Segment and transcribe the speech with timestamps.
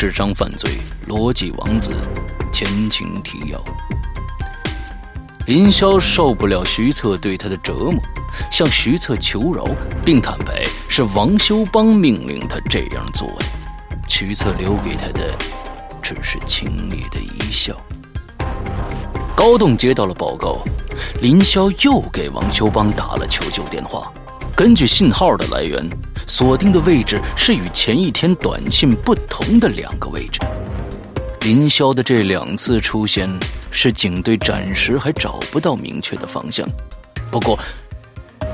[0.00, 1.92] 智商犯罪逻辑王子，
[2.50, 3.62] 前情提要：
[5.46, 8.02] 林霄受不了徐策对他的折磨，
[8.50, 9.66] 向徐策求饶，
[10.02, 13.44] 并坦白是王修邦命令他这样做的。
[14.08, 15.36] 徐策留给他的
[16.00, 17.76] 只是轻蔑的一笑。
[19.36, 20.64] 高栋接到了报告，
[21.20, 24.10] 林霄又给王修邦打了求救电话。
[24.60, 25.82] 根据信号的来源，
[26.26, 30.38] 锁定的位置是与前一天短信不同的两个位置。
[31.40, 33.26] 林霄的这两次出现，
[33.70, 36.68] 是警队暂时还找不到明确的方向。
[37.30, 37.58] 不过，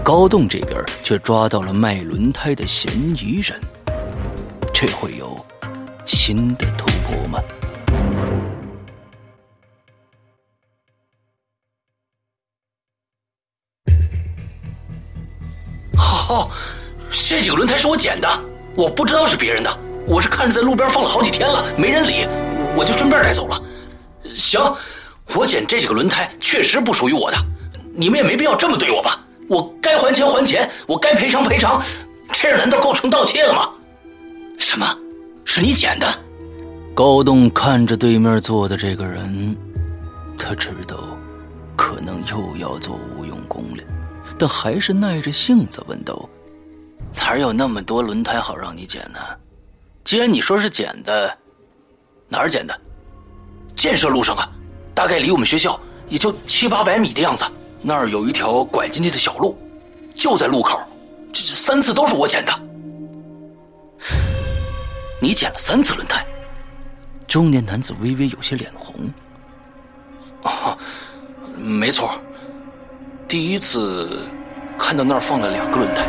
[0.04, 3.60] 高栋这边却抓到了卖轮胎的嫌疑人。
[4.72, 5.36] 这会有
[6.04, 7.40] 新的突破吗？
[15.98, 16.48] 哦，
[17.10, 18.28] 这几个轮胎是我捡的，
[18.74, 22.26] 我不知道是别人的，我是看着在路边放了好几天了，没人理，
[22.76, 23.60] 我就顺便带走了。
[24.36, 24.60] 行，
[25.34, 27.36] 我捡这几个轮胎确实不属于我的，
[27.94, 29.20] 你们也没必要这么对我吧？
[29.48, 31.80] 我该还钱还钱，我该赔偿赔偿，
[32.32, 33.68] 这样难道构成盗窃了吗？
[34.58, 34.86] 什么？
[35.44, 36.06] 是你捡的？
[36.94, 39.56] 高栋看着对面坐的这个人，
[40.36, 40.96] 他知道，
[41.76, 43.82] 可能又要做无用功了。
[44.38, 46.28] 但还是耐着性子问道
[47.16, 49.18] ：“哪有那么多轮胎好让你捡呢？
[50.04, 51.36] 既然你说是捡的，
[52.28, 52.80] 哪儿捡的？
[53.74, 54.48] 建设路上啊，
[54.94, 55.78] 大概离我们学校
[56.08, 57.44] 也就七八百米的样子。
[57.82, 59.56] 那儿有一条拐进去的小路，
[60.14, 60.78] 就在路口。
[61.32, 62.52] 这三次都是我捡的。
[65.20, 66.24] 你捡了三次轮胎？”
[67.26, 68.94] 中年男子微微有些脸红。
[70.42, 70.76] 啊，
[71.56, 72.10] 没错。
[73.28, 74.22] 第一次
[74.78, 76.06] 看到那儿放了两个轮胎，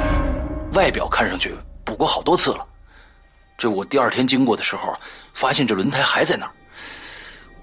[0.73, 1.51] 外表看上去
[1.83, 2.63] 补过好多次了。
[3.57, 4.95] 这我第二天经过的时候，
[5.33, 6.51] 发现这轮胎还在那儿。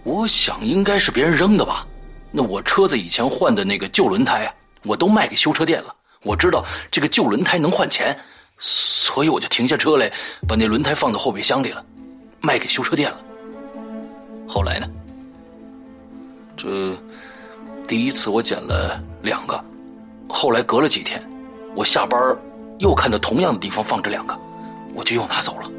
[0.03, 1.87] 我想应该是别人扔的吧。
[2.33, 4.53] 那我车子以前换的那个旧轮胎啊，
[4.83, 5.95] 我都卖给修车店了。
[6.25, 8.19] 我知道这个旧轮胎能换钱，
[8.59, 10.11] 所以我就停下车来，
[10.49, 11.85] 把那轮胎放到后备箱里了，
[12.41, 13.19] 卖给修车店了。
[14.49, 14.89] 后来呢？
[16.57, 16.97] 这
[17.87, 19.63] 第一次我捡了两个，
[20.29, 21.23] 后来隔了几天，
[21.75, 22.19] 我下班
[22.79, 24.39] 又看到同样的地方放着两个，
[24.95, 25.71] 我就又拿走了。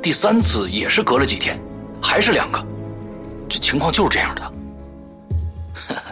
[0.00, 1.60] 第三次也是隔了几天，
[2.00, 2.64] 还是两个，
[3.48, 4.52] 这情况就是这样的。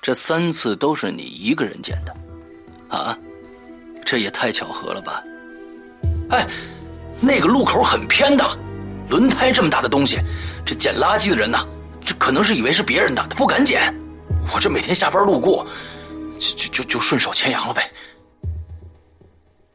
[0.00, 3.16] 这三次都是你一个人捡的，啊？
[4.04, 5.22] 这也太巧合了吧！
[6.30, 6.46] 哎，
[7.20, 8.44] 那个路口很偏的，
[9.08, 10.20] 轮胎这么大的东西，
[10.64, 11.58] 这捡垃圾的人呢，
[12.04, 13.94] 这可能是以为是别人的，他不敢捡。
[14.54, 15.66] 我这每天下班路过，
[16.38, 17.90] 就就就就顺手牵羊了呗。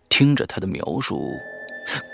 [0.09, 1.31] 听着他的描述，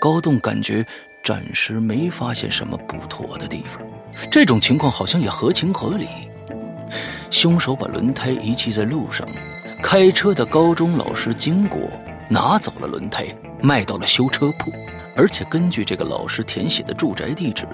[0.00, 0.86] 高栋感觉
[1.24, 3.82] 暂时没发现什么不妥的地方，
[4.30, 6.06] 这种情况好像也合情合理。
[7.30, 9.28] 凶手把轮胎遗弃在路上，
[9.82, 11.80] 开车的高中老师经过，
[12.30, 13.26] 拿走了轮胎，
[13.60, 14.72] 卖到了修车铺。
[15.16, 17.66] 而且根据这个老师填写的住宅地址，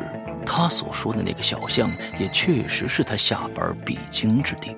[0.45, 4.77] 他所说的那个小巷也确实是他下班必经之地。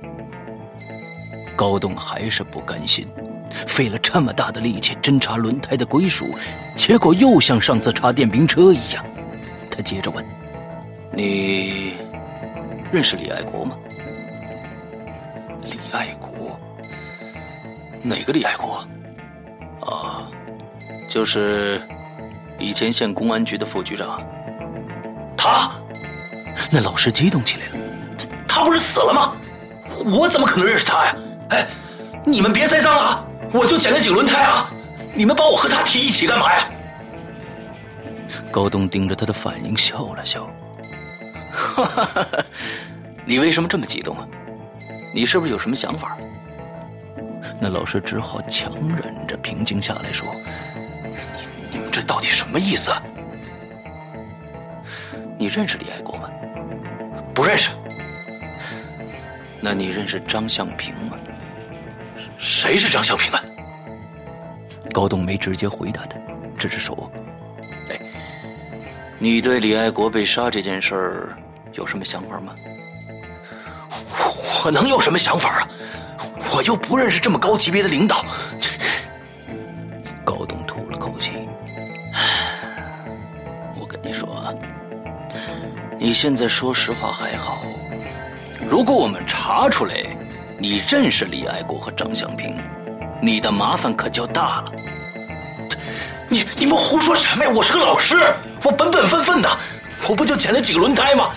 [1.57, 3.07] 高栋还是不甘心，
[3.51, 6.35] 费了这么大的力气侦查轮胎的归属，
[6.75, 9.05] 结果又像上次查电瓶车一样。
[9.71, 10.25] 他接着问
[11.15, 11.95] ：“你
[12.93, 13.77] 认识李爱国吗？”
[15.65, 16.59] 李爱国，
[18.03, 18.87] 哪个李爱国？
[19.81, 20.29] 啊，
[21.09, 21.81] 就是
[22.59, 24.21] 以前县公安局的副局长。
[25.37, 25.71] 他，
[26.71, 27.73] 那老师激动起来了。
[28.47, 29.37] 他不是死了吗？
[30.07, 31.17] 我怎么可能认识他呀？
[31.51, 31.67] 哎，
[32.25, 34.71] 你们别栽赃了，我就捡了几个轮胎啊！
[35.15, 36.69] 你们把我和他提一起干嘛呀？
[38.51, 40.49] 高东盯着他的反应笑了笑。
[41.53, 42.45] 哈哈哈哈！
[43.25, 44.27] 你为什么这么激动啊？
[45.15, 46.17] 你是不是有什么想法？
[47.61, 50.27] 那老师只好强忍着平静下来说
[51.71, 52.93] ：“你你们这到底什么意思？
[55.45, 56.31] 你认识李爱国吗？
[57.35, 57.69] 不认识。
[59.61, 61.19] 那你认识张向平吗？
[62.39, 63.45] 谁是张向平啊？”
[64.91, 66.17] 高栋没直接回答他，
[66.57, 67.13] 只是说
[67.93, 68.01] ：“哎，
[69.19, 71.37] 你对李爱国被杀这件事儿
[71.75, 72.55] 有什么想法吗？”
[74.65, 75.69] 我能有什么想法啊？
[76.57, 78.25] 我又不认识这么高级别的领导。
[86.05, 87.65] 你现在说实话还好。
[88.69, 89.95] 如果我们查出来
[90.59, 92.55] 你认识李爱国和张向平，
[93.23, 94.73] 你的麻烦可就大了。
[96.29, 97.51] 你你们胡说什么呀？
[97.57, 98.19] 我是个老师，
[98.63, 99.49] 我本本分分的，
[100.07, 101.31] 我不就捡了几个轮胎吗？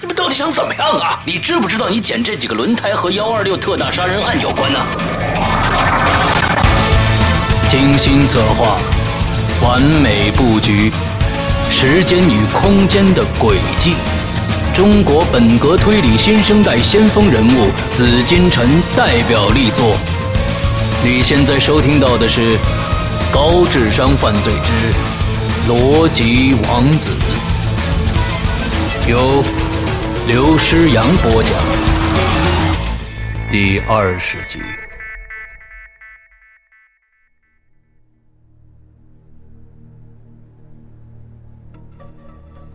[0.00, 1.22] 你们到底想怎么样啊？
[1.24, 4.80] 你知不知道你捡这几个轮胎和幺二六特大杀人案有关呢？
[7.68, 8.78] 精心策划，
[9.62, 10.90] 完美布局，
[11.80, 13.94] 时间与空间的轨迹，
[14.74, 19.96] 中国本格推理新生代先锋人物紫金陈代表力作。
[21.04, 22.56] 你现在收听到的是
[23.32, 27.12] 《高智商犯罪之逻辑王子》，
[29.08, 29.44] 由。
[30.26, 31.52] 刘诗阳播讲
[33.52, 34.58] 第二十集。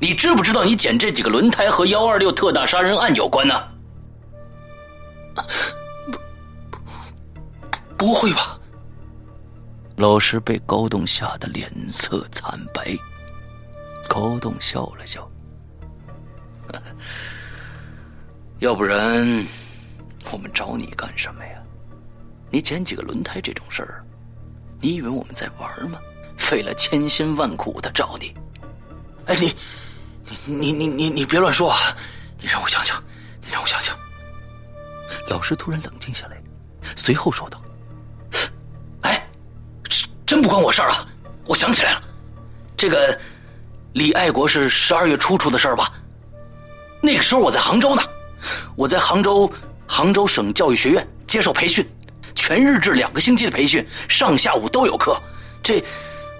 [0.03, 3.55] 你知不知道你捡这几个轮胎和幺二六特大杀人案有关呢？
[5.33, 6.19] 不不
[7.95, 8.59] 不会吧！
[9.95, 12.93] 老师被高栋吓得脸色惨白。
[14.09, 15.25] 高栋笑了笑。
[18.59, 19.25] 要不然，
[20.33, 21.63] 我们找你干什么呀？
[22.51, 24.03] 你捡几个轮胎这种事儿，
[24.81, 25.97] 你以为我们在玩吗？
[26.35, 28.35] 费了千辛万苦的找你。
[29.27, 29.55] 哎，你，
[30.45, 31.95] 你，你，你，你，你别乱说啊！
[32.41, 33.01] 你让我想想，
[33.41, 33.97] 你让我想想。
[35.27, 36.41] 老师突然冷静下来，
[36.95, 37.61] 随后说道
[39.01, 39.27] ：“哎，
[40.25, 41.05] 真不关我事儿啊！
[41.45, 42.01] 我想起来了，
[42.75, 43.17] 这个
[43.93, 45.91] 李爱国是十二月初出的事儿吧？
[47.01, 48.01] 那个时候我在杭州呢。”
[48.75, 49.49] 我在杭州，
[49.87, 51.87] 杭州省教育学院接受培训，
[52.35, 55.17] 全日制两个星期的培训，上下午都有课。
[55.63, 55.81] 这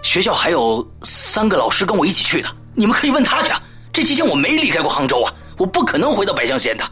[0.02, 3.54] 学校还有三个老师跟我一起去的，你们可以问他去。
[3.94, 6.84] 这期间我没离开过杭州啊，我不可能回到百象县的，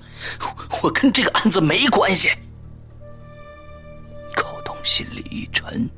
[0.83, 2.29] 我跟这个案子没关系。
[4.35, 5.89] 高东心里一沉。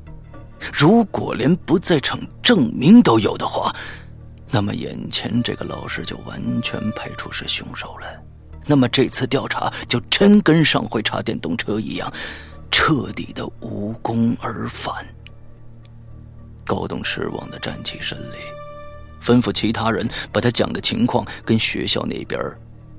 [0.72, 3.70] 如果连不在场证明都有的话，
[4.50, 8.06] 那么眼前这个老师就完全排除是凶手了。
[8.64, 12.10] 那么这次调查就真跟上回查电动车一样，
[12.70, 15.06] 彻底的无功而返。
[16.64, 18.36] 高栋失望的站起身来，
[19.24, 22.38] 吩咐其他人把他讲的情况跟学校那边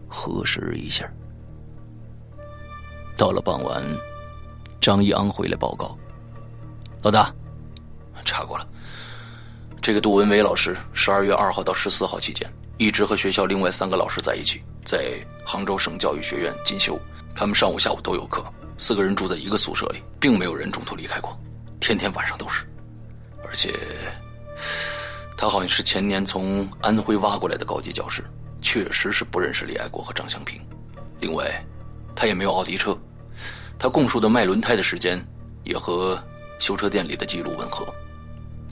[0.07, 1.07] 核实一下。
[3.15, 3.83] 到了傍晚，
[4.81, 5.95] 张一昂回来报告
[7.03, 7.31] ：“老大，
[8.25, 8.67] 查过了，
[9.83, 16.99] 这个杜文伟老师十二月二号到十四号期间，一直和学校另外三个老师在一起，在杭州省教育学院进修。
[17.35, 18.43] 他们上午、下午都有课，
[18.77, 21.39] 四个人住在一个宿舍里，并没有人中途离开过，
[21.79, 22.65] 天天晚上都是。
[23.45, 23.73] 而且，
[25.37, 28.23] 他好像是前年从安徽挖过来的高级教师，
[28.61, 30.61] 确实是不认识李爱国和张香平。
[31.19, 31.63] 另外，
[32.15, 32.97] 他也没有奥迪车，
[33.77, 35.23] 他供述的卖轮胎的时间
[35.63, 36.21] 也和
[36.59, 37.85] 修车店里的记录吻合。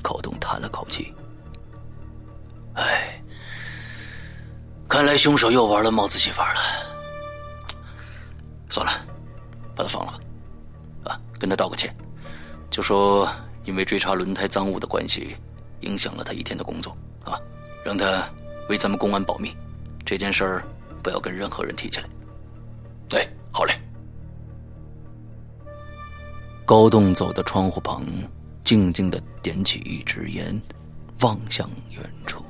[0.01, 1.13] 高东叹了口气
[2.75, 3.21] ：“哎，
[4.87, 6.59] 看来凶手又玩了帽子戏法了。
[8.69, 9.05] 算了，
[9.75, 10.11] 把他放了
[11.03, 11.95] 吧，啊，跟他道个歉，
[12.69, 13.29] 就说
[13.65, 15.35] 因为追查轮胎赃物的关系，
[15.83, 17.39] 影响了他一天的工作啊，
[17.85, 18.27] 让他
[18.69, 19.55] 为咱们公安保密，
[20.05, 20.63] 这件事儿
[21.01, 22.09] 不要跟任何人提起来。
[23.11, 23.73] 哎，好嘞。”
[26.65, 28.05] 高栋走到窗户旁，
[28.63, 30.59] 静静的点起一支烟，
[31.19, 32.43] 望向远处，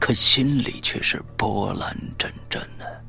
[0.00, 3.04] 可心里却是波澜阵阵的。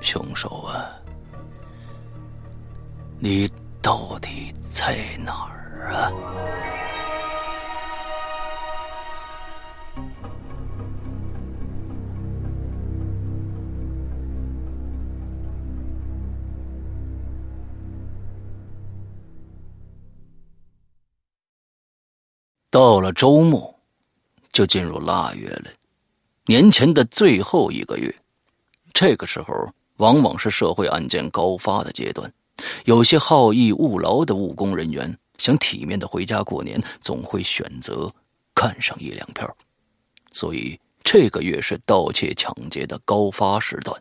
[0.00, 0.90] 凶手啊，
[3.20, 3.48] 你
[3.80, 6.12] 到底在哪儿啊？
[22.70, 23.74] 到了周末，
[24.52, 25.70] 就进入腊月了，
[26.44, 28.14] 年前的最后一个月。
[28.92, 32.30] 这个时候往往是社会案件高发的阶段，
[32.84, 38.12] 有些好逸恶劳的务工人员想体面的回家过年，总会选择
[38.54, 39.56] 看上一两票。
[40.30, 44.00] 所以这个月是盗窃抢劫的高发时段，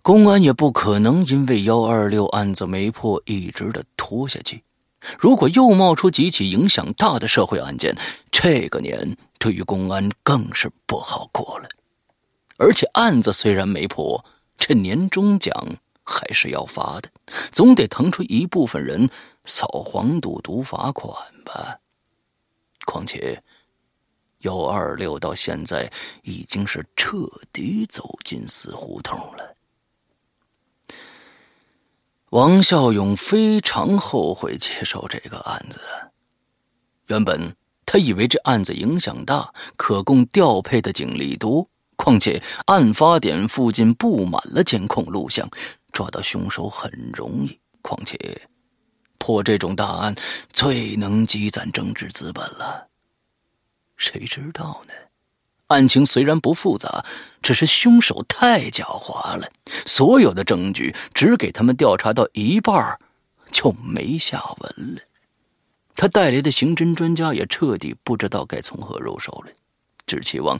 [0.00, 4.62] 公安也不可能因为幺二六案子没破，一直的拖下去。
[5.18, 7.94] 如果又冒出几起影响大的社会案件，
[8.32, 11.68] 这个年对于公安更是不好过了。
[12.56, 14.24] 而且案子虽然没破，
[14.56, 17.10] 这年终奖还是要罚的，
[17.50, 19.08] 总得腾出一部分人
[19.46, 21.12] 扫黄赌毒罚款
[21.44, 21.78] 吧。
[22.84, 23.42] 况且，
[24.40, 25.90] 幺二六到现在
[26.22, 29.56] 已经是彻底走进死胡同了。
[32.30, 35.80] 王孝勇非常后悔接手这个案子。
[37.06, 37.54] 原本
[37.86, 45.48] 他以为这案子影响大，可供调配的警力多，况且案发点附近布满了监控录像，
[45.94, 47.58] 抓到凶手很容易。
[47.80, 48.18] 况且
[49.16, 50.14] 破这种大案
[50.52, 52.88] 最能积攒政治资本了。
[53.96, 54.92] 谁知道呢？
[55.68, 57.04] 案情虽然不复杂，
[57.42, 59.50] 只是凶手太狡猾了。
[59.86, 62.98] 所有的证据只给他们调查到一半，
[63.50, 65.00] 就没下文了。
[65.96, 69.52] 他带来的刑侦专家也彻底不知道该从何入手了，
[70.06, 70.58] 只期望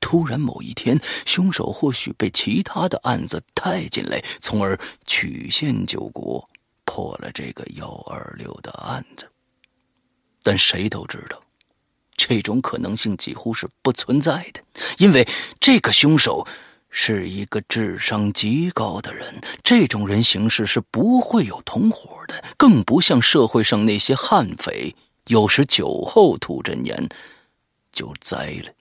[0.00, 6.48] 突然某一天，凶手或许被其他的案子带进来，从而曲线救国，
[6.84, 9.28] 破了这个幺二六的案子。
[10.42, 11.40] 但谁都知道。
[12.16, 14.62] 这种可能性几乎是不存在的，
[14.98, 15.26] 因为
[15.58, 16.46] 这个凶手
[16.90, 19.40] 是一个智商极高的人。
[19.62, 24.94] 这种人行事是不会有同伙的，更不像社会上那些悍匪，
[25.28, 27.08] 有时酒后吐真言
[27.90, 28.72] 就栽了。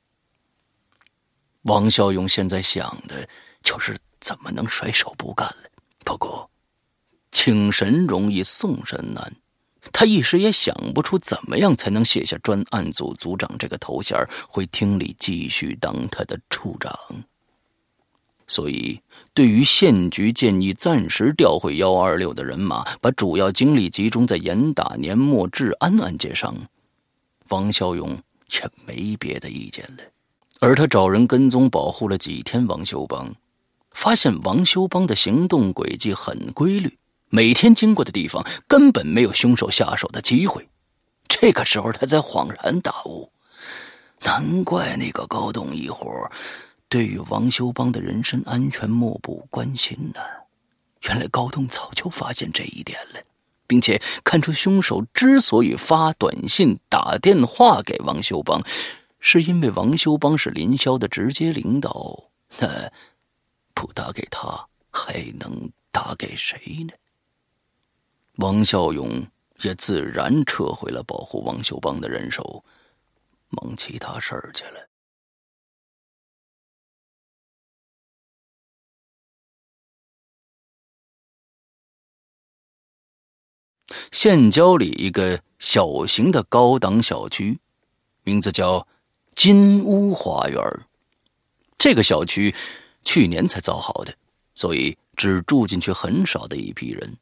[1.70, 3.30] 王孝勇现在想的
[3.62, 5.70] 就是怎么能甩手不干了。
[6.04, 6.50] 不过，
[7.32, 9.36] 请神容易送神难。
[9.94, 14.18] 他一时也想不出怎么样才能卸下专案组组长这个头衔，
[14.50, 16.92] 回厅里继续当他的处长。
[18.48, 19.00] 所以，
[19.36, 26.56] 对于县局建议暂时调回幺二六的人马，把主要精力集中在严打年末治安案件上，
[27.50, 30.04] 王孝勇却没别的意见了。
[30.60, 33.34] 而他找人跟踪保护了几天王修邦，
[33.92, 36.98] 发现王修邦的行动轨迹很规律。
[37.30, 40.68] 每天经过的地方根本没有凶手下手的机会，
[41.28, 43.32] 这个时候他才恍然大悟，
[44.24, 46.30] 难怪那个高栋一伙
[46.90, 50.20] 对于王修邦的人身安全漠不关心呢。
[51.04, 53.22] 原来高栋早就发现这一点了，
[53.68, 58.62] 并且看出凶手之所以发短信、打电话给王修邦，
[59.20, 62.32] 是因为王修邦是林霄的直接领导。
[62.60, 62.92] 那
[63.74, 66.94] 不打给他，还能打给谁呢？
[68.38, 69.28] 王孝勇
[69.62, 72.64] 也自然撤回了保护王修邦的人手，
[73.50, 74.90] 忙其他事儿去了。
[84.12, 87.60] 县郊里一个小型的高档小区，
[88.24, 88.88] 名字叫
[89.40, 90.62] 金屋花园。
[91.78, 92.54] 这个小区
[93.06, 94.14] 去年才造好的，
[94.54, 97.16] 所以只住进去很少的一批人。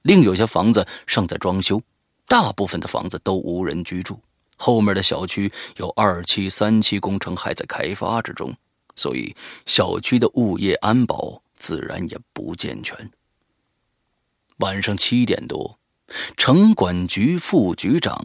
[0.00, 1.78] 另有些房子尚在装修，
[2.26, 4.18] 大部分的房子都无人居住。
[4.56, 8.50] 后面的小区有二期、三期工程还在开发之中，
[8.96, 12.96] 所以小区的物业安保自然也不健全。
[14.60, 15.78] 晚上七点多。
[16.38, 18.18] 城管局副局长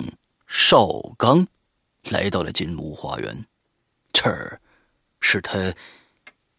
[0.47, 1.45] 邵刚
[2.09, 3.45] 来到了金屋花园，
[4.11, 4.59] 这儿
[5.19, 5.73] 是他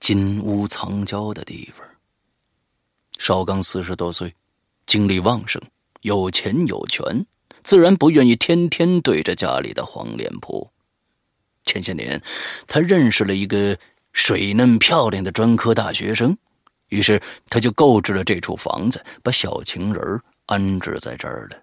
[0.00, 1.86] 金屋藏娇的地方。
[3.18, 4.34] 邵刚四十多岁，
[4.86, 5.60] 精力旺盛，
[6.02, 7.26] 有钱有权，
[7.62, 10.72] 自然不愿意天天对着家里的黄脸婆。
[11.64, 12.20] 前些年，
[12.66, 13.78] 他认识了一个
[14.12, 16.36] 水嫩漂亮的专科大学生，
[16.88, 20.20] 于是他就购置了这处房子，把小情人。
[20.46, 21.62] 安置在这儿了。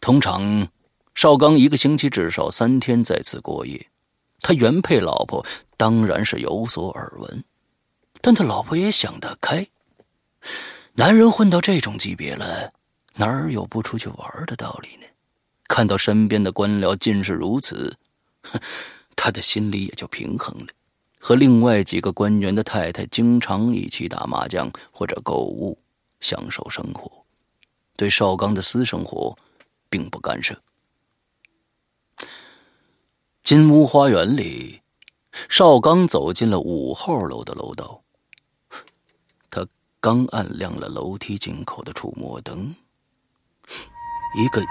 [0.00, 0.68] 通常，
[1.16, 3.88] 邵刚一个星期至少三天在此过夜。
[4.42, 5.44] 他原配老婆
[5.78, 7.42] 当然是有所耳闻，
[8.20, 9.66] 但他老婆也想得开。
[10.92, 12.70] 男人混到这种级别了，
[13.14, 15.06] 哪儿有不出去玩的道理呢？
[15.66, 17.96] 看到身边的官僚尽是如此，
[19.16, 20.66] 他的心里也就平衡了。
[21.18, 25.78] 和另外几个官员的太太经常一起打麻将或者购物，
[26.20, 27.10] 享受生活。
[27.96, 29.34] 对邵刚的私生活，
[29.88, 30.54] 并不干涉。
[33.46, 34.82] 金屋花园里，
[35.48, 38.02] 邵刚走进了五号楼的楼道。
[39.48, 39.64] 他
[40.00, 42.74] 刚按亮了楼梯进口的触摸灯，
[44.36, 44.66] 一个硬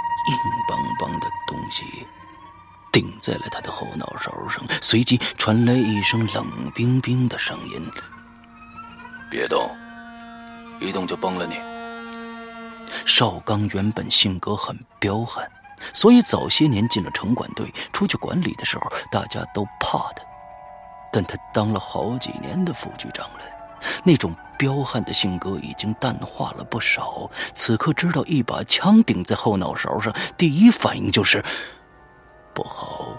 [0.68, 1.86] 邦邦的东西
[2.92, 7.82] 顶在了他的后脑勺上，随即传来一声冷冰冰的声音
[9.32, 9.74] ：“别动，
[10.82, 11.56] 一动就崩了你。”
[13.08, 15.50] 邵刚原本性格很彪悍，
[15.94, 20.24] 所以早些年进了城管队，出去管理的时候，大家都怕他。
[21.12, 23.40] 但他当了好几年的副局长了，
[24.04, 27.30] 那种彪悍的性格已经淡化了不少。
[27.54, 31.44] 此刻知道一把枪顶在后脑勺上，第一反应就是
[32.54, 33.18] 不好，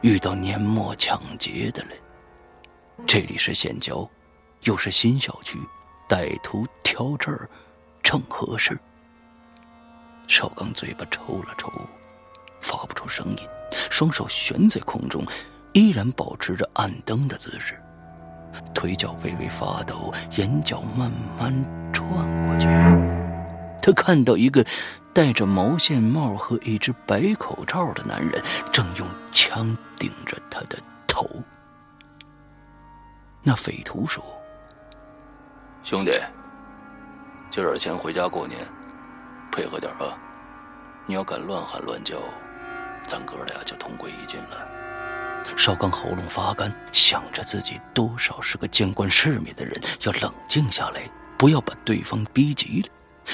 [0.00, 1.90] 遇到年末抢劫的了。
[3.06, 4.08] 这里是县郊，
[4.62, 5.58] 又是新小区，
[6.08, 7.48] 歹徒挑这儿
[8.02, 8.76] 正合适。
[10.38, 11.68] 邵刚嘴巴抽了抽，
[12.60, 13.38] 发不出声音，
[13.90, 15.26] 双手悬在空中，
[15.72, 17.76] 依然保持着按灯的姿势，
[18.72, 21.52] 腿脚微微发抖，眼角慢慢
[21.92, 22.08] 转
[22.46, 22.68] 过去。
[23.82, 24.64] 他看到一个
[25.12, 28.40] 戴着毛线帽和一只白口罩的男人，
[28.72, 31.28] 正用枪顶着他的头。
[33.42, 34.22] 那匪徒说
[35.82, 36.12] ：“兄弟，
[37.50, 38.64] 借点钱回家过年。”
[39.50, 40.16] 配合点啊！
[41.08, 42.18] 你要敢乱喊乱叫，
[43.06, 44.68] 咱哥俩就同归于尽了。
[45.56, 51.00] 邵刚喉咙发干，想着自己多少是个见惯世面的人，要冷静下来，
[51.38, 52.88] 不要把对方逼急了。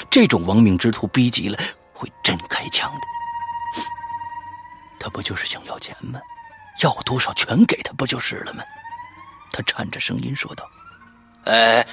[0.08, 1.58] 这种亡命之徒逼急了，
[1.92, 3.00] 会真开枪的。
[5.00, 6.20] 他不就是想要钱吗？
[6.80, 8.62] 要多少全给他不就是了吗？
[9.50, 10.64] 他颤着声音说道
[11.46, 11.84] ：“哎，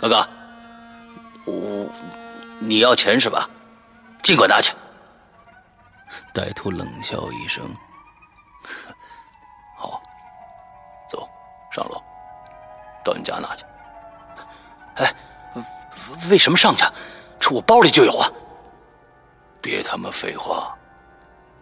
[0.00, 0.26] 哥哥，
[1.44, 1.86] 我
[2.60, 3.46] 你要钱是吧？”
[4.24, 4.72] 尽管拿去。
[6.34, 7.64] 歹徒冷笑一声
[9.76, 10.02] ：“好，
[11.08, 11.28] 走
[11.72, 12.02] 上楼，
[13.04, 13.64] 到你家拿去。”
[14.96, 15.14] 哎，
[16.30, 16.84] 为什么上去？
[17.38, 18.30] 这我包里就有啊！
[19.62, 20.74] 别他妈废话！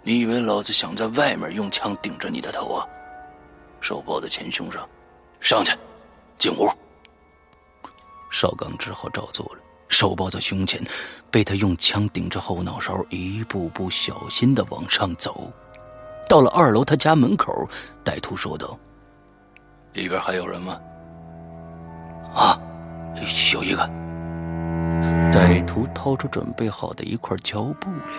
[0.02, 2.86] 你以为老子想在外面用枪顶着你的头啊？
[3.80, 4.88] 手包在前胸上，
[5.40, 5.76] 上去，
[6.38, 6.66] 进屋。
[8.30, 9.60] 邵刚只好照做了。
[9.88, 10.82] 手抱在胸前，
[11.30, 15.52] 被他用枪顶着后脑勺，一步步小心的往上走。
[16.28, 17.68] 到了二楼他家门口，
[18.04, 18.78] 歹徒说道
[19.94, 20.78] ：“里边还有人吗
[22.34, 22.60] ？”“啊，
[23.52, 23.88] 有一个。”
[25.32, 28.12] 歹徒掏出准备好的一块胶布来，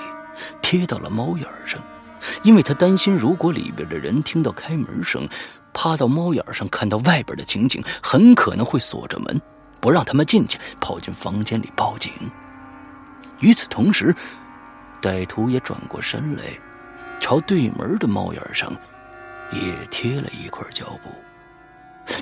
[0.61, 1.81] 贴到了猫眼上，
[2.43, 5.27] 因为他担心，如果里边的人听到开门声，
[5.73, 9.41] 趴到猫眼上看到外边的情景，很可能会锁着门。
[9.79, 12.11] 不让他们进去，跑进房间里报警。
[13.39, 14.15] 与此同时，
[15.01, 16.43] 歹徒也转过身来，
[17.19, 18.71] 朝对门的猫眼上
[19.51, 21.09] 也贴了一块胶布。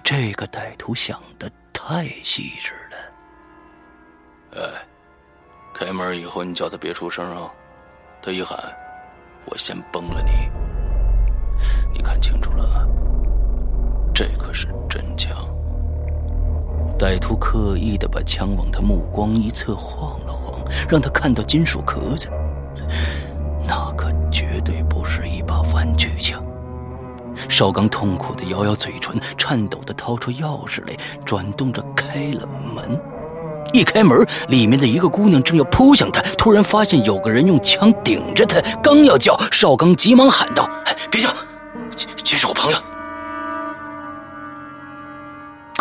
[0.04, 4.62] 这个歹徒想的太细致了。
[4.62, 4.86] 哎，
[5.74, 7.50] 开门以后你叫他别出声啊！
[8.22, 8.58] 他一喊，
[9.46, 10.32] 我先崩了你。
[11.94, 12.86] 你看清楚了，
[14.14, 15.55] 这可是真枪。
[16.98, 22.30] 歹徒刻意的把枪往他目光一侧晃了晃，让他看到金属壳子。
[23.68, 26.42] 那可绝对不是一把玩具枪。
[27.50, 33.00] 邵刚痛苦的咬咬嘴唇，颤抖的掏出钥匙来，转动着开了门。
[33.74, 40.70] 一开门，里面的一个姑娘正要扑向他，突然发现有个人用枪顶着他，刚要叫，邵刚急忙喊道
[41.12, 41.30] ：“别叫，
[41.98, 42.78] 这这是我朋友。”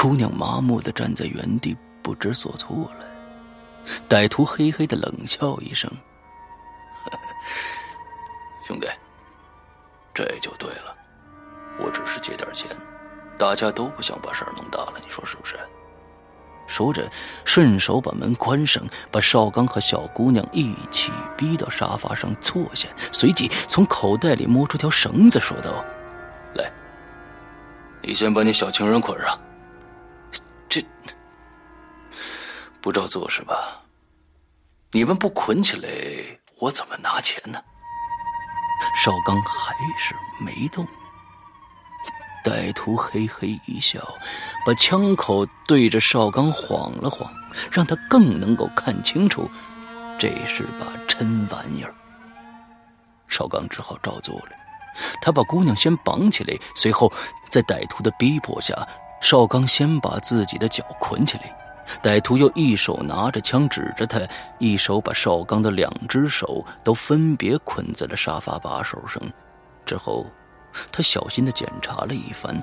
[0.04, 3.06] 姑娘麻木的站在原地，不知所措了。
[4.06, 5.90] 歹徒嘿嘿的冷笑一声
[8.68, 8.86] ：“兄弟，
[10.12, 10.94] 这就对了。
[11.78, 12.68] 我只是借点钱，
[13.38, 15.58] 大家都不想把事儿弄大了，你说是不是？”
[16.68, 17.10] 说着，
[17.46, 25.82] 顺手把门关上，把邵刚和小姑娘一起逼到沙发上坐下，随即从口袋里摸出条绳子，说道
[26.56, 26.70] ：“来，
[28.02, 29.34] 你先把你小情人捆上。”
[30.74, 30.84] 这
[32.82, 33.82] 不照做是吧？
[34.90, 35.88] 你们不捆起来，
[36.58, 37.62] 我怎么拿钱呢？
[39.00, 40.84] 邵刚还是没动。
[42.44, 44.00] 歹徒嘿嘿一笑，
[44.66, 47.32] 把枪口对着邵刚晃了晃，
[47.70, 49.48] 让他更能够看清楚，
[50.18, 51.94] 这是把真玩意儿。
[53.28, 54.48] 邵刚只好照做了。
[55.22, 57.12] 他把姑娘先绑起来，随后
[57.48, 58.74] 在歹徒的逼迫下。
[59.24, 61.56] 邵刚先把自己的脚捆起来，
[62.02, 64.20] 歹徒又一手拿着枪指着他，
[64.58, 69.22] 一手把邵刚的两只手都分别捆在了沙发把手上。
[69.86, 70.26] 之后，
[70.92, 72.62] 他小心地检查了一番，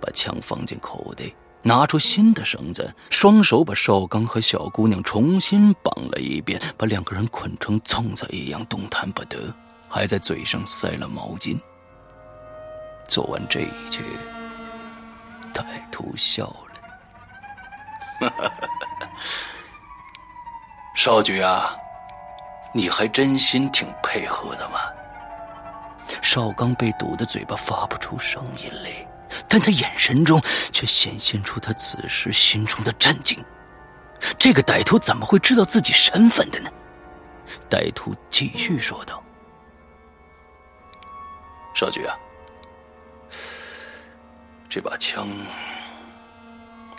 [0.00, 9.38] 把枪放进口袋，拿出新的绳子，双手把邵刚和小姑娘重新绑了一遍，把两个人捆成粽子一样动弹不得，
[9.88, 11.56] 还在嘴上塞了毛巾。
[13.06, 14.02] 做完这一切。
[15.62, 16.44] 歹徒笑
[18.20, 18.20] 了，
[20.96, 21.76] 少局啊，
[22.72, 24.80] 你还真心挺配合的嘛。
[26.22, 28.90] 邵刚被堵的嘴巴发不出声音来，
[29.48, 30.40] 但他眼神中
[30.72, 33.42] 却显现出他此时心中的震惊。
[34.38, 36.70] 这个歹徒怎么会知道自己身份的呢？
[37.68, 39.22] 歹徒继续说道
[41.74, 42.16] ：“少局啊。”
[44.74, 45.28] 这把枪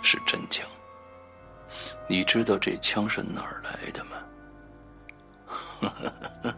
[0.01, 0.65] 是真枪，
[2.07, 4.11] 你知道这枪是哪儿来的吗？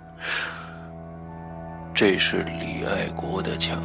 [1.96, 3.82] 这是李爱国的枪。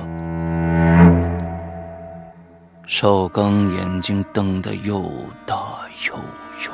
[2.86, 5.10] 邵刚眼睛瞪得又
[5.46, 6.70] 大又圆，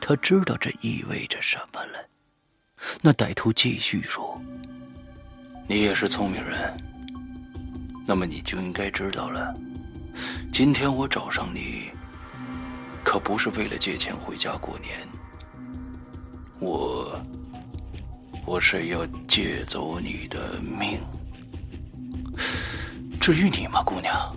[0.00, 1.98] 他知道这意味着什么了。
[3.02, 4.40] 那歹徒继续说
[5.68, 6.82] ：“你也是聪明人。”
[8.08, 9.54] 那么你就应该知道了，
[10.50, 11.90] 今天我找上你，
[13.04, 15.06] 可不是为了借钱回家过年。
[16.58, 17.20] 我，
[18.46, 20.98] 我是要借走你的命。
[23.20, 24.34] 至于你吗，姑娘？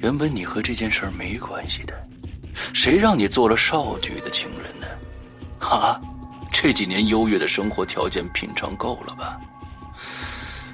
[0.00, 2.08] 原本你和这件事没关系的，
[2.54, 4.86] 谁让你做了少局的情人呢？
[5.66, 6.00] 啊，
[6.52, 9.40] 这几年优越的生活条件品尝够了吧？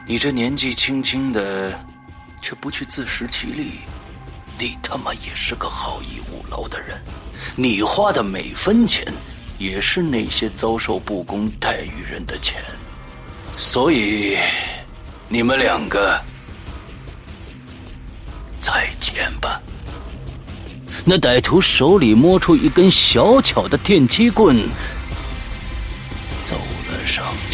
[0.07, 1.73] 你这年纪轻轻的，
[2.43, 3.81] 却不去自食其力，
[4.59, 7.01] 你他妈也是个好逸恶劳的人。
[7.57, 9.03] 你花的每分钱，
[9.59, 12.63] 也是那些遭受不公待遇人的钱。
[13.57, 14.37] 所以，
[15.27, 16.21] 你们两个
[18.59, 19.59] 再见吧。
[21.07, 24.69] 那歹徒手里摸出一根小巧的电击棍，
[26.43, 26.57] 走
[26.91, 27.54] 了上去。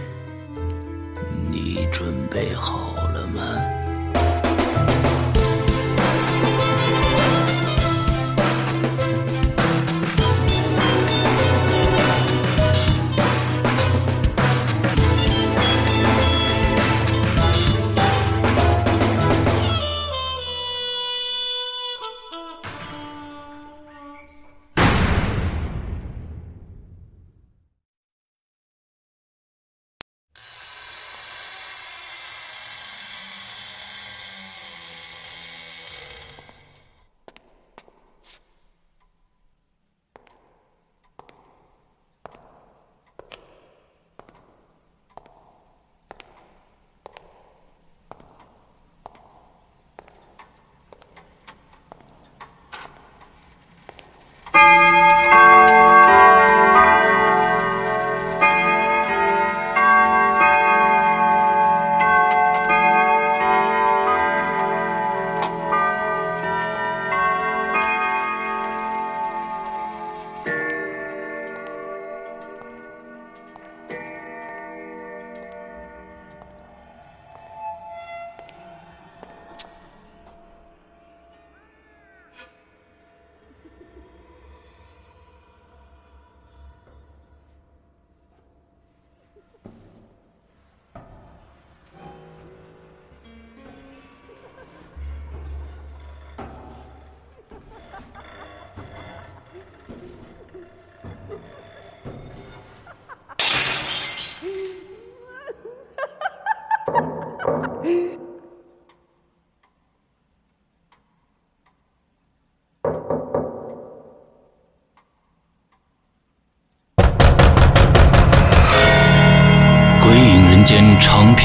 [1.51, 3.80] 你准备好了吗？